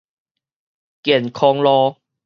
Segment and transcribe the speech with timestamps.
[1.03, 1.97] 健康路